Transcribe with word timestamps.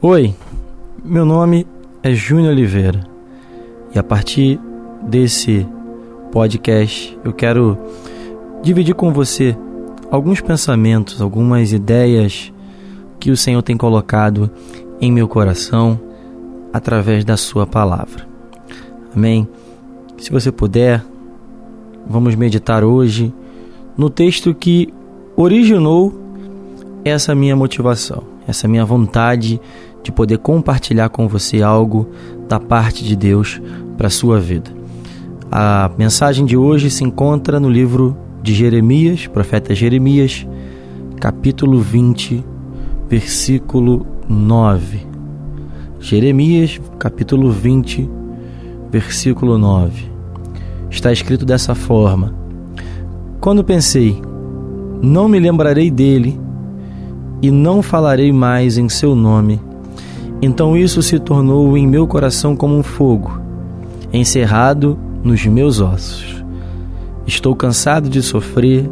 Oi, 0.00 0.32
meu 1.04 1.24
nome 1.24 1.66
é 2.04 2.14
Júnior 2.14 2.52
Oliveira 2.52 3.00
e 3.92 3.98
a 3.98 4.02
partir 4.02 4.60
desse 5.02 5.66
podcast 6.30 7.18
eu 7.24 7.32
quero 7.32 7.76
dividir 8.62 8.94
com 8.94 9.12
você 9.12 9.56
alguns 10.08 10.40
pensamentos, 10.40 11.20
algumas 11.20 11.72
ideias 11.72 12.52
que 13.18 13.32
o 13.32 13.36
Senhor 13.36 13.60
tem 13.60 13.76
colocado 13.76 14.48
em 15.00 15.10
meu 15.10 15.26
coração 15.26 15.98
através 16.72 17.24
da 17.24 17.36
Sua 17.36 17.66
palavra. 17.66 18.24
Amém? 19.12 19.48
Se 20.16 20.30
você 20.30 20.52
puder, 20.52 21.04
vamos 22.08 22.36
meditar 22.36 22.84
hoje 22.84 23.34
no 23.96 24.08
texto 24.08 24.54
que 24.54 24.94
originou 25.34 26.14
essa 27.04 27.34
minha 27.34 27.56
motivação, 27.56 28.22
essa 28.46 28.68
minha 28.68 28.84
vontade 28.84 29.60
de 30.02 30.12
poder 30.12 30.38
compartilhar 30.38 31.08
com 31.08 31.28
você 31.28 31.62
algo 31.62 32.08
da 32.48 32.58
parte 32.58 33.04
de 33.04 33.14
Deus 33.14 33.60
para 33.96 34.06
a 34.06 34.10
sua 34.10 34.38
vida. 34.38 34.70
A 35.50 35.90
mensagem 35.96 36.44
de 36.44 36.56
hoje 36.56 36.90
se 36.90 37.04
encontra 37.04 37.58
no 37.58 37.68
livro 37.68 38.16
de 38.42 38.54
Jeremias, 38.54 39.26
profeta 39.26 39.74
Jeremias, 39.74 40.46
capítulo 41.20 41.80
20, 41.80 42.44
versículo 43.08 44.06
9. 44.28 45.06
Jeremias, 46.00 46.80
capítulo 46.98 47.50
20, 47.50 48.08
versículo 48.90 49.58
9. 49.58 50.10
Está 50.90 51.12
escrito 51.12 51.44
dessa 51.44 51.74
forma: 51.74 52.34
Quando 53.40 53.64
pensei, 53.64 54.20
não 55.02 55.28
me 55.28 55.38
lembrarei 55.38 55.90
dele 55.90 56.38
e 57.42 57.50
não 57.50 57.82
falarei 57.82 58.32
mais 58.32 58.78
em 58.78 58.88
seu 58.88 59.14
nome, 59.14 59.60
então 60.40 60.76
isso 60.76 61.02
se 61.02 61.18
tornou 61.18 61.76
em 61.76 61.86
meu 61.86 62.06
coração 62.06 62.54
como 62.54 62.76
um 62.76 62.82
fogo, 62.82 63.40
encerrado 64.12 64.98
nos 65.22 65.44
meus 65.46 65.80
ossos. 65.80 66.44
Estou 67.26 67.54
cansado 67.54 68.08
de 68.08 68.22
sofrer 68.22 68.88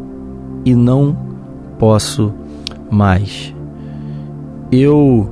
e 0.65 0.75
não 0.75 1.17
posso 1.79 2.33
mais. 2.91 3.55
Eu 4.73 5.31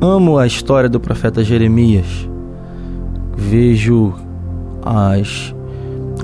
amo 0.00 0.38
a 0.38 0.46
história 0.46 0.88
do 0.88 1.00
profeta 1.00 1.42
Jeremias. 1.42 2.28
Vejo 3.34 4.12
as 4.84 5.54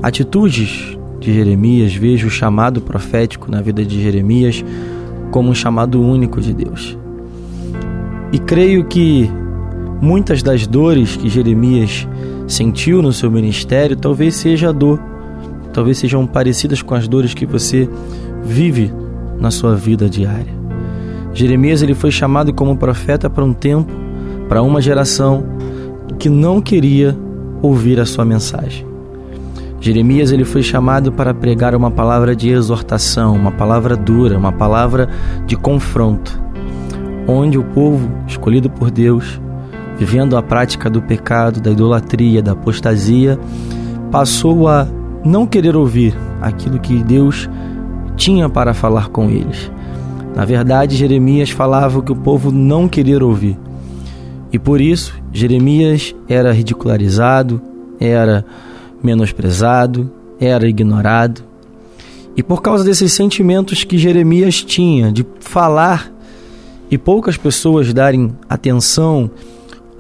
atitudes 0.03 0.99
de 1.19 1.33
Jeremias, 1.33 1.95
vejo 1.95 2.29
o 2.29 2.31
chamado 2.31 2.81
profético 2.81 3.51
na 3.51 3.61
vida 3.61 3.85
de 3.85 4.03
Jeremias 4.03 4.65
como 5.31 5.51
um 5.51 5.55
chamado 5.55 6.01
único 6.01 6.41
de 6.41 6.53
Deus. 6.53 6.99
E 8.33 8.39
creio 8.39 8.85
que 8.85 9.31
muitas 10.01 10.43
das 10.43 10.67
dores 10.67 11.17
que 11.17 11.29
Jeremias 11.29 12.07
sentiu 12.47 13.01
no 13.03 13.13
seu 13.13 13.31
ministério 13.31 13.97
talvez 13.97 14.35
seja 14.35 14.69
a 14.69 14.73
dor, 14.73 15.01
talvez 15.73 15.99
sejam 15.99 16.27
parecidas 16.27 16.83
com 16.83 16.95
as 16.95 17.09
dores 17.09 17.35
que 17.35 17.47
você 17.47 17.89
vive 18.43 18.93
na 19.39 19.51
sua 19.51 19.75
vida 19.75 20.09
diária. 20.09 20.59
Jeremias 21.33 21.83
ele 21.83 21.95
foi 21.95 22.11
chamado 22.11 22.53
como 22.53 22.77
profeta 22.77 23.31
para 23.31 23.45
um 23.45 23.53
tempo, 23.53 23.93
para 24.49 24.63
uma 24.63 24.81
geração 24.81 25.45
que 26.19 26.29
não 26.29 26.61
queria 26.61 27.17
ouvir 27.63 28.01
a 28.01 28.07
sua 28.07 28.25
mensagem. 28.25 28.87
Jeremias 29.81 30.33
ele 30.33 30.45
foi 30.45 30.63
chamado 30.63 31.13
para 31.13 31.33
pregar 31.33 31.75
uma 31.75 31.91
palavra 31.91 32.35
de 32.35 32.51
exortação, 32.51 33.37
uma 33.37 33.53
palavra 33.53 33.97
dura, 33.97 34.37
uma 34.37 34.53
palavra 34.53 35.09
de 35.47 35.57
confronto 35.57 36.48
onde 37.29 37.59
o 37.59 37.63
povo 37.63 38.11
escolhido 38.27 38.71
por 38.71 38.91
Deus, 38.91 39.39
vivendo 39.99 40.37
a 40.37 40.43
prática 40.43 40.89
do 40.89 41.03
pecado, 41.03 41.61
da 41.61 41.71
idolatria, 41.71 42.43
da 42.43 42.53
apostasia, 42.53 43.39
passou 44.11 44.67
a 44.67 44.89
não 45.25 45.47
querer 45.47 45.77
ouvir 45.77 46.17
aquilo 46.41 46.79
que 46.81 47.03
Deus 47.03 47.49
tinha 48.17 48.49
para 48.49 48.73
falar 48.73 49.09
com 49.09 49.29
eles. 49.29 49.71
Na 50.35 50.45
verdade, 50.45 50.97
Jeremias 50.97 51.51
falava 51.51 51.99
o 51.99 52.03
que 52.03 52.13
o 52.13 52.17
povo 52.17 52.51
não 52.51 52.89
queria 52.89 53.23
ouvir. 53.23 53.59
E 54.53 54.59
por 54.59 54.81
isso, 54.81 55.15
Jeremias 55.33 56.15
era 56.29 56.53
ridicularizado, 56.53 57.61
era 58.01 58.45
menosprezado, 59.03 60.11
era 60.41 60.67
ignorado. 60.67 61.43
E 62.37 62.43
por 62.43 62.63
causa 62.63 62.85
desses 62.85 63.13
sentimentos 63.13 63.85
que 63.85 63.99
Jeremias 63.99 64.63
tinha 64.63 65.13
de 65.13 65.27
falar 65.41 66.11
e 66.91 66.97
poucas 66.97 67.37
pessoas 67.37 67.93
darem 67.93 68.33
atenção 68.49 69.31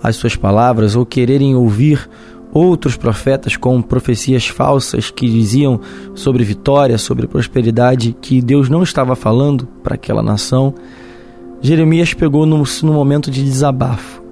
às 0.02 0.16
suas 0.16 0.36
palavras 0.36 0.96
ou 0.96 1.04
quererem 1.04 1.54
ouvir 1.54 2.08
outros 2.52 2.96
profetas 2.96 3.56
com 3.56 3.80
profecias 3.82 4.48
falsas 4.48 5.10
que 5.10 5.28
diziam 5.28 5.80
sobre 6.14 6.44
vitória, 6.44 6.96
sobre 6.96 7.26
prosperidade, 7.26 8.16
que 8.20 8.40
Deus 8.40 8.68
não 8.68 8.82
estava 8.82 9.14
falando 9.14 9.66
para 9.82 9.94
aquela 9.94 10.22
nação, 10.22 10.74
Jeremias 11.60 12.14
pegou 12.14 12.46
no, 12.46 12.62
no 12.82 12.92
momento 12.92 13.30
de 13.30 13.44
desabafo, 13.44 14.22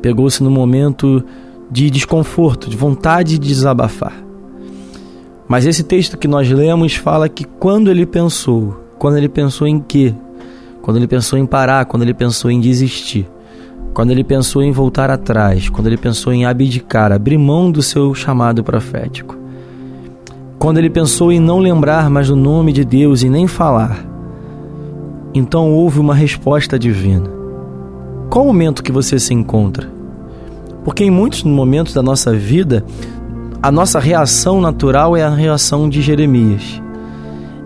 pegou-se 0.00 0.42
no 0.42 0.50
momento 0.50 1.22
de 1.70 1.90
desconforto, 1.90 2.68
de 2.68 2.76
vontade 2.76 3.38
de 3.38 3.48
desabafar. 3.48 4.24
Mas 5.46 5.66
esse 5.66 5.84
texto 5.84 6.16
que 6.16 6.26
nós 6.26 6.50
lemos 6.50 6.94
fala 6.94 7.28
que 7.28 7.44
quando 7.44 7.90
ele 7.90 8.06
pensou, 8.06 8.80
quando 8.98 9.18
ele 9.18 9.28
pensou 9.28 9.66
em 9.66 9.78
quê? 9.78 10.14
Quando 10.84 10.98
ele 10.98 11.08
pensou 11.08 11.38
em 11.38 11.46
parar, 11.46 11.86
quando 11.86 12.02
ele 12.02 12.12
pensou 12.12 12.50
em 12.50 12.60
desistir, 12.60 13.26
quando 13.94 14.10
ele 14.10 14.22
pensou 14.22 14.62
em 14.62 14.70
voltar 14.70 15.10
atrás, 15.10 15.70
quando 15.70 15.86
ele 15.86 15.96
pensou 15.96 16.30
em 16.30 16.44
abdicar, 16.44 17.10
abrir 17.10 17.38
mão 17.38 17.70
do 17.70 17.80
seu 17.80 18.14
chamado 18.14 18.62
profético, 18.62 19.34
quando 20.58 20.76
ele 20.76 20.90
pensou 20.90 21.32
em 21.32 21.40
não 21.40 21.58
lembrar 21.58 22.10
mais 22.10 22.28
do 22.28 22.36
nome 22.36 22.70
de 22.70 22.84
Deus 22.84 23.22
e 23.22 23.30
nem 23.30 23.46
falar, 23.46 24.04
então 25.32 25.72
houve 25.72 25.98
uma 25.98 26.14
resposta 26.14 26.78
divina. 26.78 27.30
Qual 28.28 28.44
momento 28.44 28.82
que 28.82 28.92
você 28.92 29.18
se 29.18 29.32
encontra? 29.32 29.90
Porque 30.84 31.02
em 31.02 31.10
muitos 31.10 31.44
momentos 31.44 31.94
da 31.94 32.02
nossa 32.02 32.30
vida, 32.34 32.84
a 33.62 33.72
nossa 33.72 33.98
reação 33.98 34.60
natural 34.60 35.16
é 35.16 35.22
a 35.22 35.30
reação 35.30 35.88
de 35.88 36.02
Jeremias 36.02 36.83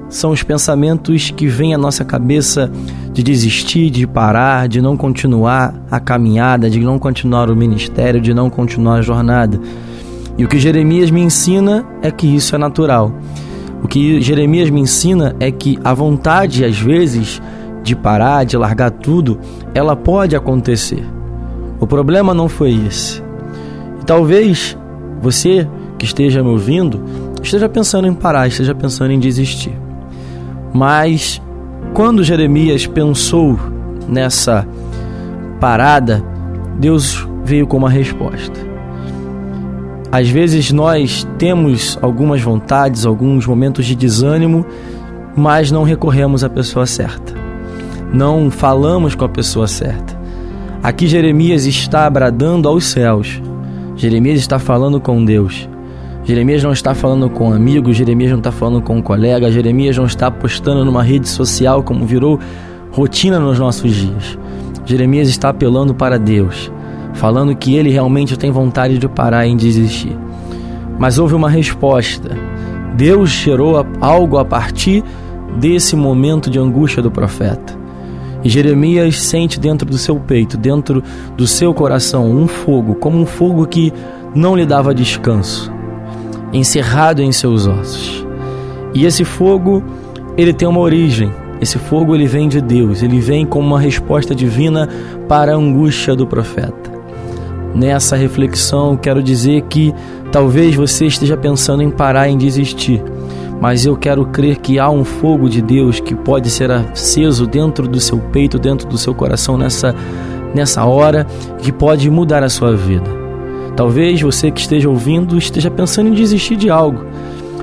são 0.09 0.31
os 0.31 0.43
pensamentos 0.43 1.31
que 1.31 1.47
vêm 1.47 1.75
à 1.75 1.79
nossa 1.79 2.05
cabeça 2.05 2.71
de 3.13 3.23
desistir, 3.23 3.91
de 3.91 4.07
parar, 4.07 4.69
de 4.69 4.81
não 4.81 4.97
continuar 4.97 5.75
a 5.91 6.01
caminhada, 6.01 6.71
de 6.71 6.81
não 6.81 6.99
continuar 6.99 7.51
o 7.51 7.57
ministério, 7.57 8.21
de 8.21 8.33
não 8.33 8.49
continuar 8.49 8.97
a 8.97 9.03
jornada. 9.03 9.61
E 10.37 10.45
o 10.45 10.49
que 10.49 10.59
Jeremias 10.59 11.11
me 11.11 11.21
ensina 11.21 11.85
é 12.01 12.11
que 12.11 12.27
isso 12.27 12.55
é 12.55 12.59
natural. 12.59 13.13
O 13.83 13.89
que 13.89 14.21
Jeremias 14.21 14.71
me 14.71 14.81
ensina 14.81 15.37
é 15.39 15.51
que 15.51 15.79
a 15.85 15.93
vontade, 15.93 16.65
às 16.65 16.79
vezes, 16.79 17.41
de 17.83 17.95
parar, 17.95 18.45
de 18.45 18.57
largar 18.57 18.91
tudo, 18.91 19.39
ela 19.75 19.95
pode 19.95 20.35
acontecer. 20.35 21.05
O 21.81 21.87
problema 21.87 22.33
não 22.33 22.49
foi 22.49 22.73
esse. 22.87 23.23
E 24.01 24.05
talvez 24.05 24.77
você 25.21 25.69
que 25.99 26.05
esteja 26.05 26.43
me 26.43 26.51
ouvindo 26.51 27.03
esteja 27.43 27.69
pensando 27.69 28.07
em 28.07 28.15
parar, 28.15 28.49
esteja 28.49 28.75
pensando 28.75 29.13
em 29.13 29.19
desistir. 29.19 29.88
Mas 30.73 31.41
quando 31.95 32.25
Jeremias 32.25 32.87
pensou 32.87 33.59
nessa 34.09 34.67
parada, 35.61 36.25
Deus 36.79 37.27
veio 37.45 37.67
com 37.67 37.77
uma 37.77 37.91
resposta. 37.91 38.69
Às 40.11 40.29
vezes 40.29 40.73
nós 40.73 41.27
temos 41.37 41.99
algumas 42.01 42.41
vontades, 42.41 43.05
alguns 43.05 43.47
momentos 43.47 43.85
de 43.85 43.95
desânimo, 43.95 44.65
mas 45.37 45.71
não 45.71 45.83
recorremos 45.83 46.43
à 46.43 46.49
pessoa 46.49 46.87
certa. 46.87 47.35
Não 48.13 48.51
falamos 48.51 49.15
com 49.15 49.25
a 49.25 49.29
pessoa 49.29 49.67
certa. 49.67 50.19
Aqui 50.83 51.07
Jeremias 51.07 51.67
está 51.67 52.09
bradando 52.09 52.69
aos 52.69 52.85
céus. 52.85 53.43
Jeremias 53.97 54.39
está 54.39 54.59
falando 54.59 55.01
com 55.01 55.23
Deus. 55.25 55.69
Jeremias 56.29 56.63
não 56.63 56.73
está 56.73 56.95
falando 56.95 57.31
com 57.31 57.49
um 57.49 57.55
amigo, 57.55 57.91
Jeremias 57.91 58.31
não 58.31 58.37
está 58.37 58.53
falando 58.53 58.83
com 58.83 58.99
um 58.99 59.01
colega, 59.01 59.51
Jeremias 59.51 59.97
não 59.97 60.05
está 60.05 60.31
postando 60.31 60.85
numa 60.85 61.03
rede 61.03 61.27
social 61.27 61.83
como 61.83 62.05
virou 62.05 62.39
rotina 62.93 63.41
nos 63.41 63.59
nossos 63.59 63.95
dias. 63.95 64.39
Jeremias 64.85 65.31
está 65.31 65.49
apelando 65.49 65.95
para 65.95 66.19
Deus, 66.19 66.71
falando 67.15 67.57
que 67.57 67.77
ele 67.77 67.89
realmente 67.89 68.37
tem 68.37 68.51
vontade 68.51 68.99
de 68.99 69.09
parar 69.09 69.47
em 69.47 69.57
desistir. 69.57 70.15
Mas 70.99 71.19
houve 71.19 71.35
uma 71.35 71.49
resposta. 71.49 72.37
Deus 72.95 73.31
gerou 73.31 73.83
algo 73.99 74.37
a 74.37 74.45
partir 74.45 75.03
desse 75.59 75.97
momento 75.97 76.51
de 76.51 76.59
angústia 76.59 77.03
do 77.03 77.11
profeta. 77.11 77.75
E 78.45 78.51
Jeremias 78.51 79.19
sente 79.19 79.59
dentro 79.59 79.89
do 79.89 79.97
seu 79.97 80.17
peito, 80.17 80.59
dentro 80.59 81.03
do 81.39 81.47
seu 81.47 81.73
coração, 81.73 82.31
um 82.31 82.47
fogo, 82.47 82.97
como 82.97 83.19
um 83.19 83.25
fogo 83.25 83.67
que 83.67 83.95
não 84.35 84.55
lhe 84.55 84.67
dava 84.67 84.95
descanso 84.95 85.78
encerrado 86.53 87.23
em 87.23 87.33
seus 87.33 87.67
ossos. 87.67 88.27
E 88.95 89.05
esse 89.05 89.25
fogo, 89.25 89.83
ele 90.37 90.53
tem 90.53 90.67
uma 90.67 90.81
origem. 90.81 91.33
Esse 91.61 91.79
fogo 91.79 92.15
ele 92.15 92.27
vem 92.27 92.49
de 92.49 92.61
Deus, 92.61 93.03
ele 93.03 93.19
vem 93.19 93.45
como 93.45 93.67
uma 93.67 93.81
resposta 93.81 94.35
divina 94.35 94.89
para 95.29 95.53
a 95.53 95.57
angústia 95.57 96.15
do 96.15 96.27
profeta. 96.27 96.93
Nessa 97.75 98.17
reflexão, 98.17 98.97
quero 98.97 99.23
dizer 99.23 99.63
que 99.63 99.93
talvez 100.31 100.77
você 100.77 101.07
esteja 101.07 101.37
pensando 101.37 101.83
em 101.83 101.91
parar 101.91 102.29
em 102.29 102.39
desistir, 102.39 103.03
mas 103.61 103.85
eu 103.85 103.97
quero 103.97 104.25
crer 104.27 104.59
que 104.59 104.79
há 104.79 104.89
um 104.89 105.05
fogo 105.05 105.49
de 105.49 105.61
Deus 105.61 105.99
que 105.99 106.15
pode 106.15 106.49
ser 106.49 106.71
aceso 106.71 107.45
dentro 107.45 107.89
do 107.89 108.01
seu 108.01 108.19
peito, 108.19 108.57
dentro 108.57 108.89
do 108.89 108.97
seu 108.97 109.13
coração 109.15 109.59
nessa 109.59 109.95
nessa 110.55 110.85
hora, 110.85 111.27
que 111.59 111.71
pode 111.71 112.09
mudar 112.09 112.43
a 112.43 112.49
sua 112.49 112.75
vida. 112.75 113.28
Talvez 113.79 114.21
você 114.21 114.51
que 114.51 114.61
esteja 114.61 114.91
ouvindo 114.91 115.39
esteja 115.39 115.71
pensando 115.71 116.09
em 116.09 116.13
desistir 116.13 116.57
de 116.57 116.69
algo, 116.69 117.07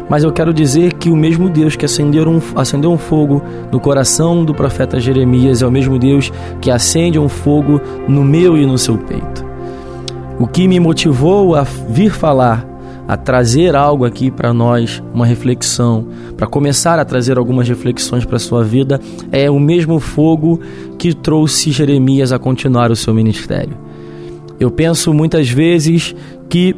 mas 0.10 0.24
eu 0.24 0.32
quero 0.32 0.54
dizer 0.54 0.94
que 0.94 1.10
o 1.10 1.16
mesmo 1.16 1.50
Deus 1.50 1.76
que 1.76 1.84
acendeu 1.84 2.26
um, 2.30 2.40
acendeu 2.56 2.90
um 2.90 2.98
fogo 2.98 3.44
no 3.70 3.82
coração 3.82 4.46
do 4.46 4.54
profeta 4.54 4.98
Jeremias 4.98 5.62
é 5.62 5.68
o 5.68 5.72
mesmo 5.72 6.00
Deus 6.00 6.32
que 6.62 6.72
acende 6.72 7.20
um 7.20 7.28
fogo 7.28 7.82
no 8.08 8.24
meu 8.24 8.58
e 8.58 8.66
no 8.66 8.78
seu 8.78 8.98
peito. 8.98 9.46
O 10.40 10.48
que 10.48 10.70
me 10.70 10.80
motivou 10.80 11.54
a 11.54 11.64
vir 11.64 12.12
falar, 12.12 12.66
a 13.06 13.18
trazer 13.18 13.76
algo 13.76 14.06
aqui 14.06 14.32
para 14.32 14.54
nós, 14.54 15.04
uma 15.14 15.26
reflexão, 15.26 16.08
para 16.38 16.48
começar 16.48 16.98
a 16.98 17.04
trazer 17.04 17.38
algumas 17.38 17.68
reflexões 17.68 18.24
para 18.24 18.38
a 18.38 18.40
sua 18.40 18.64
vida, 18.64 19.02
é 19.34 19.52
o 19.52 19.60
mesmo 19.60 20.00
fogo 20.00 20.62
que 20.98 21.14
trouxe 21.14 21.72
Jeremias 21.72 22.32
a 22.32 22.40
continuar 22.40 22.90
o 22.90 22.96
seu 22.96 23.14
ministério. 23.14 23.84
Eu 24.60 24.72
penso 24.72 25.14
muitas 25.14 25.50
vezes 25.50 26.16
que 26.50 26.76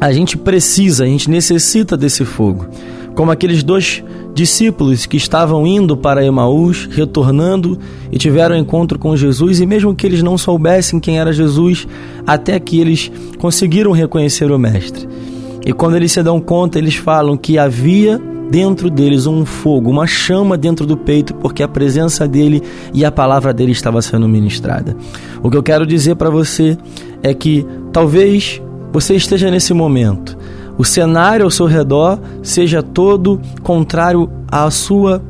a 0.00 0.12
gente 0.12 0.36
precisa, 0.36 1.04
a 1.04 1.06
gente 1.06 1.30
necessita 1.30 1.96
desse 1.96 2.24
fogo. 2.24 2.66
Como 3.14 3.30
aqueles 3.30 3.62
dois 3.62 4.04
discípulos 4.34 5.06
que 5.06 5.16
estavam 5.16 5.66
indo 5.66 5.96
para 5.96 6.24
Emaús, 6.24 6.86
retornando 6.92 7.78
e 8.12 8.18
tiveram 8.18 8.54
encontro 8.54 8.98
com 8.98 9.16
Jesus, 9.16 9.60
e 9.60 9.66
mesmo 9.66 9.94
que 9.94 10.06
eles 10.06 10.22
não 10.22 10.36
soubessem 10.36 11.00
quem 11.00 11.18
era 11.18 11.32
Jesus, 11.32 11.88
até 12.26 12.60
que 12.60 12.78
eles 12.78 13.10
conseguiram 13.38 13.92
reconhecer 13.92 14.50
o 14.50 14.58
Mestre. 14.58 15.08
E 15.64 15.72
quando 15.72 15.96
eles 15.96 16.12
se 16.12 16.22
dão 16.22 16.38
conta, 16.38 16.78
eles 16.78 16.96
falam 16.96 17.36
que 17.36 17.58
havia 17.58 18.20
dentro 18.50 18.90
deles 18.90 19.26
um 19.26 19.44
fogo, 19.44 19.90
uma 19.90 20.06
chama 20.06 20.56
dentro 20.56 20.86
do 20.86 20.96
peito, 20.96 21.34
porque 21.34 21.62
a 21.62 21.68
presença 21.68 22.26
dele 22.26 22.62
e 22.92 23.04
a 23.04 23.12
palavra 23.12 23.52
dele 23.52 23.72
estava 23.72 24.00
sendo 24.00 24.28
ministrada. 24.28 24.96
O 25.42 25.50
que 25.50 25.56
eu 25.56 25.62
quero 25.62 25.86
dizer 25.86 26.16
para 26.16 26.30
você 26.30 26.76
é 27.22 27.34
que 27.34 27.66
talvez 27.92 28.60
você 28.92 29.14
esteja 29.14 29.50
nesse 29.50 29.74
momento, 29.74 30.36
o 30.78 30.84
cenário 30.84 31.44
ao 31.44 31.50
seu 31.50 31.66
redor 31.66 32.18
seja 32.42 32.82
todo 32.82 33.40
contrário 33.62 34.30
à 34.50 34.70
sua 34.70 35.22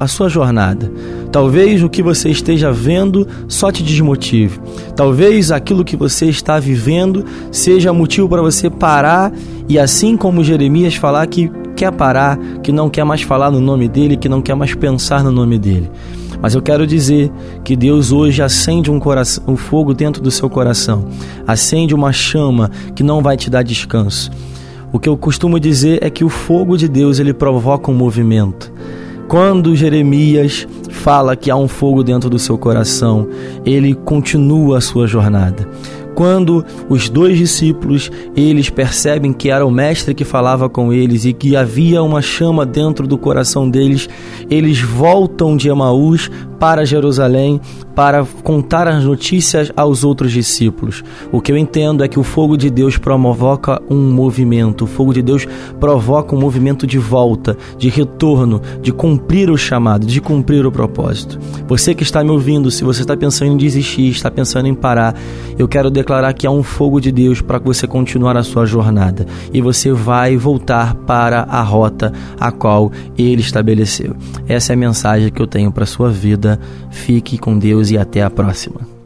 a 0.00 0.06
sua 0.06 0.28
jornada. 0.28 0.90
Talvez 1.32 1.82
o 1.82 1.88
que 1.88 2.02
você 2.02 2.30
esteja 2.30 2.70
vendo 2.70 3.26
só 3.48 3.72
te 3.72 3.82
desmotive. 3.82 4.60
Talvez 4.94 5.50
aquilo 5.50 5.84
que 5.84 5.96
você 5.96 6.26
está 6.26 6.60
vivendo 6.60 7.24
seja 7.50 7.92
motivo 7.92 8.28
para 8.28 8.40
você 8.40 8.70
parar 8.70 9.32
e 9.68 9.78
assim 9.78 10.16
como 10.16 10.44
Jeremias 10.44 10.94
falar 10.94 11.26
que 11.26 11.50
quer 11.78 11.92
parar, 11.92 12.36
que 12.60 12.72
não 12.72 12.90
quer 12.90 13.04
mais 13.04 13.22
falar 13.22 13.52
no 13.52 13.60
nome 13.60 13.86
dele, 13.86 14.16
que 14.16 14.28
não 14.28 14.42
quer 14.42 14.56
mais 14.56 14.74
pensar 14.74 15.22
no 15.22 15.30
nome 15.30 15.58
dele. 15.60 15.88
Mas 16.42 16.54
eu 16.54 16.60
quero 16.60 16.84
dizer 16.84 17.30
que 17.62 17.76
Deus 17.76 18.10
hoje 18.10 18.42
acende 18.42 18.90
um, 18.90 18.98
coração, 18.98 19.44
um 19.46 19.56
fogo 19.56 19.94
dentro 19.94 20.20
do 20.20 20.30
seu 20.30 20.50
coração, 20.50 21.06
acende 21.46 21.94
uma 21.94 22.12
chama 22.12 22.68
que 22.96 23.04
não 23.04 23.22
vai 23.22 23.36
te 23.36 23.48
dar 23.48 23.62
descanso. 23.62 24.28
O 24.92 24.98
que 24.98 25.08
eu 25.08 25.16
costumo 25.16 25.60
dizer 25.60 26.02
é 26.02 26.10
que 26.10 26.24
o 26.24 26.28
fogo 26.28 26.76
de 26.76 26.88
Deus 26.88 27.20
ele 27.20 27.32
provoca 27.32 27.90
um 27.90 27.94
movimento. 27.94 28.72
Quando 29.28 29.76
Jeremias 29.76 30.66
fala 30.90 31.36
que 31.36 31.50
há 31.50 31.56
um 31.56 31.68
fogo 31.68 32.02
dentro 32.02 32.28
do 32.28 32.38
seu 32.40 32.58
coração, 32.58 33.28
ele 33.64 33.94
continua 33.94 34.78
a 34.78 34.80
sua 34.80 35.06
jornada 35.06 35.68
quando 36.18 36.66
os 36.88 37.08
dois 37.08 37.38
discípulos 37.38 38.10
eles 38.34 38.68
percebem 38.68 39.32
que 39.32 39.52
era 39.52 39.64
o 39.64 39.70
mestre 39.70 40.12
que 40.12 40.24
falava 40.24 40.68
com 40.68 40.92
eles 40.92 41.24
e 41.24 41.32
que 41.32 41.54
havia 41.54 42.02
uma 42.02 42.20
chama 42.20 42.66
dentro 42.66 43.06
do 43.06 43.16
coração 43.16 43.70
deles, 43.70 44.08
eles 44.50 44.80
voltam 44.80 45.56
de 45.56 45.68
Emaús 45.68 46.28
para 46.58 46.84
Jerusalém 46.84 47.60
para 47.94 48.24
contar 48.44 48.86
as 48.86 49.04
notícias 49.04 49.72
aos 49.76 50.04
outros 50.04 50.30
discípulos. 50.30 51.02
O 51.32 51.40
que 51.40 51.50
eu 51.50 51.56
entendo 51.56 52.04
é 52.04 52.08
que 52.08 52.18
o 52.18 52.22
fogo 52.22 52.56
de 52.56 52.70
Deus 52.70 52.96
provoca 52.96 53.82
um 53.90 54.12
movimento, 54.12 54.84
o 54.84 54.86
fogo 54.86 55.12
de 55.12 55.20
Deus 55.20 55.46
provoca 55.80 56.34
um 56.34 56.38
movimento 56.38 56.86
de 56.86 56.96
volta, 56.96 57.56
de 57.76 57.88
retorno, 57.88 58.62
de 58.80 58.92
cumprir 58.92 59.50
o 59.50 59.58
chamado, 59.58 60.06
de 60.06 60.20
cumprir 60.20 60.64
o 60.64 60.70
propósito. 60.70 61.40
Você 61.66 61.94
que 61.94 62.04
está 62.04 62.22
me 62.22 62.30
ouvindo, 62.30 62.70
se 62.70 62.84
você 62.84 63.00
está 63.00 63.16
pensando 63.16 63.52
em 63.52 63.56
desistir, 63.56 64.10
está 64.10 64.30
pensando 64.30 64.68
em 64.68 64.74
parar, 64.74 65.14
eu 65.58 65.66
quero 65.66 65.90
declarar 65.90 66.32
que 66.34 66.46
há 66.46 66.50
um 66.50 66.62
fogo 66.62 67.00
de 67.00 67.10
Deus 67.10 67.40
para 67.40 67.58
você 67.58 67.86
continuar 67.86 68.36
a 68.36 68.44
sua 68.44 68.64
jornada 68.64 69.26
e 69.52 69.60
você 69.60 69.92
vai 69.92 70.36
voltar 70.36 70.94
para 70.94 71.42
a 71.42 71.62
rota 71.62 72.12
a 72.38 72.52
qual 72.52 72.92
ele 73.16 73.40
estabeleceu. 73.40 74.14
Essa 74.46 74.72
é 74.72 74.74
a 74.74 74.78
mensagem 74.78 75.32
que 75.32 75.42
eu 75.42 75.46
tenho 75.46 75.72
para 75.72 75.84
sua 75.84 76.10
Fique 76.90 77.36
com 77.36 77.58
Deus 77.58 77.90
e 77.90 77.98
até 77.98 78.22
a 78.22 78.30
próxima. 78.30 78.97